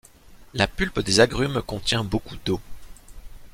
[0.55, 2.59] La pulpe des agrumes contient beaucoup d'eau.